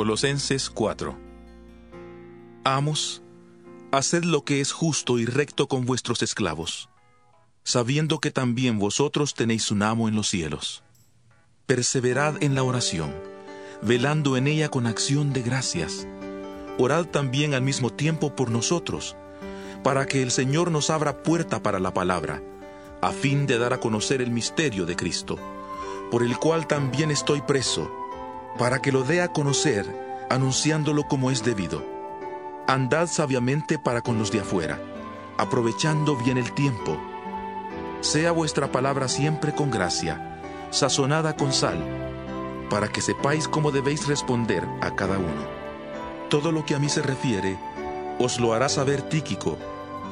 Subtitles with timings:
[0.00, 1.14] Colosenses 4
[2.64, 3.20] Amos,
[3.92, 6.88] haced lo que es justo y recto con vuestros esclavos,
[7.64, 10.82] sabiendo que también vosotros tenéis un amo en los cielos.
[11.66, 13.14] Perseverad en la oración,
[13.82, 16.06] velando en ella con acción de gracias.
[16.78, 19.16] Orad también al mismo tiempo por nosotros,
[19.84, 22.42] para que el Señor nos abra puerta para la palabra,
[23.02, 25.38] a fin de dar a conocer el misterio de Cristo,
[26.10, 27.99] por el cual también estoy preso
[28.58, 31.84] para que lo dé a conocer, anunciándolo como es debido.
[32.66, 34.78] Andad sabiamente para con los de afuera,
[35.38, 36.98] aprovechando bien el tiempo.
[38.00, 41.78] Sea vuestra palabra siempre con gracia, sazonada con sal,
[42.70, 45.60] para que sepáis cómo debéis responder a cada uno.
[46.28, 47.58] Todo lo que a mí se refiere,
[48.18, 49.58] os lo hará saber Tíquico,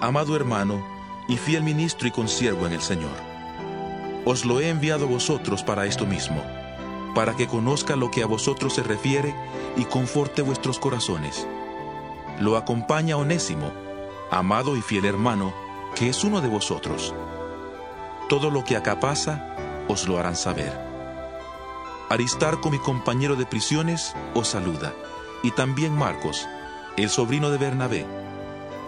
[0.00, 0.84] amado hermano
[1.28, 3.16] y fiel ministro y consiervo en el Señor.
[4.24, 6.42] Os lo he enviado vosotros para esto mismo
[7.14, 9.34] para que conozca lo que a vosotros se refiere
[9.76, 11.46] y conforte vuestros corazones.
[12.38, 13.72] Lo acompaña Onésimo,
[14.30, 15.52] amado y fiel hermano,
[15.94, 17.14] que es uno de vosotros.
[18.28, 19.56] Todo lo que acá pasa,
[19.88, 20.72] os lo harán saber.
[22.10, 24.94] Aristarco, mi compañero de prisiones, os saluda,
[25.42, 26.46] y también Marcos,
[26.96, 28.06] el sobrino de Bernabé,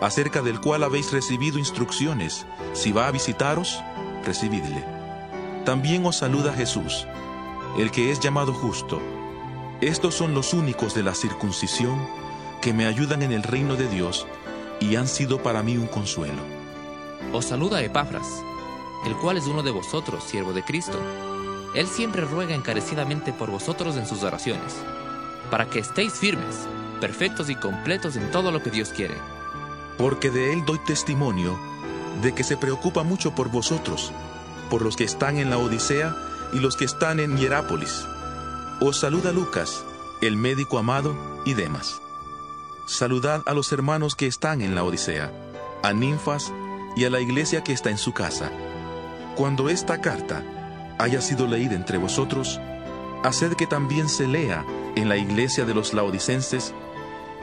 [0.00, 2.46] acerca del cual habéis recibido instrucciones.
[2.72, 3.82] Si va a visitaros,
[4.24, 4.84] recibidle.
[5.64, 7.06] También os saluda Jesús,
[7.78, 9.00] el que es llamado justo.
[9.80, 11.98] Estos son los únicos de la circuncisión
[12.60, 14.26] que me ayudan en el reino de Dios
[14.80, 16.42] y han sido para mí un consuelo.
[17.32, 18.26] Os saluda Epafras,
[19.06, 20.98] el cual es uno de vosotros, siervo de Cristo.
[21.74, 24.76] Él siempre ruega encarecidamente por vosotros en sus oraciones,
[25.50, 26.66] para que estéis firmes,
[27.00, 29.14] perfectos y completos en todo lo que Dios quiere.
[29.96, 31.58] Porque de él doy testimonio
[32.22, 34.12] de que se preocupa mucho por vosotros,
[34.68, 36.14] por los que están en la Odisea
[36.52, 38.06] y los que están en Hierápolis.
[38.80, 39.84] Os saluda Lucas,
[40.20, 42.00] el médico amado, y demás.
[42.86, 45.32] Saludad a los hermanos que están en la Odisea,
[45.82, 46.52] a Ninfas
[46.96, 48.50] y a la iglesia que está en su casa.
[49.36, 50.42] Cuando esta carta
[50.98, 52.60] haya sido leída entre vosotros,
[53.22, 54.64] haced que también se lea
[54.96, 56.74] en la iglesia de los laodicenses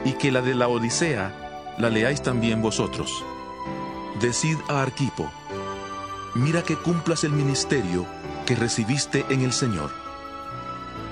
[0.04, 3.24] y que la de la Odisea la leáis también vosotros.
[4.20, 5.30] Decid a Arquipo,
[6.34, 8.06] mira que cumplas el ministerio
[8.48, 9.90] que recibiste en el Señor.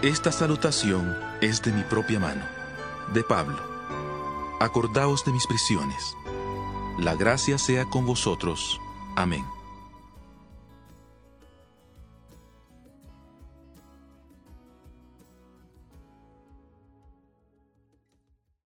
[0.01, 2.43] Esta salutación es de mi propia mano,
[3.13, 3.59] de Pablo.
[4.59, 6.17] Acordaos de mis prisiones.
[6.99, 8.81] La gracia sea con vosotros.
[9.17, 9.56] Amén.